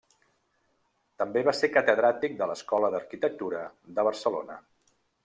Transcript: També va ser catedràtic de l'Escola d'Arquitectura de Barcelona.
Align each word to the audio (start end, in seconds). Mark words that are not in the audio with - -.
També 1.23 1.43
va 1.47 1.53
ser 1.57 1.69
catedràtic 1.75 2.33
de 2.39 2.47
l'Escola 2.53 2.89
d'Arquitectura 2.97 3.63
de 3.99 4.07
Barcelona. 4.09 4.57